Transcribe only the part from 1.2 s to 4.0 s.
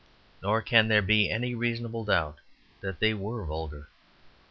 any reasonable doubt that they were vulgar.